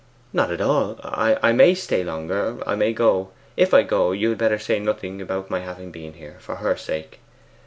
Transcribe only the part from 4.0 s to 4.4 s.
you had